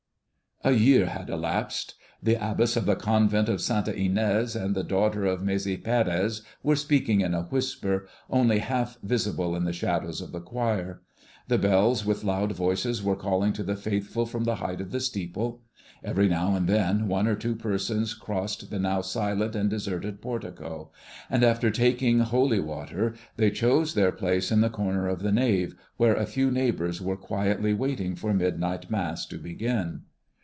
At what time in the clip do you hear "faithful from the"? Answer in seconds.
13.75-14.57